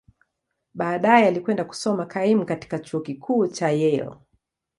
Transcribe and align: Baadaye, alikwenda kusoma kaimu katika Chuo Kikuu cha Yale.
Baadaye, 0.73 1.27
alikwenda 1.27 1.63
kusoma 1.65 2.05
kaimu 2.05 2.45
katika 2.45 2.79
Chuo 2.79 2.99
Kikuu 3.01 3.47
cha 3.47 3.71
Yale. 3.71 4.09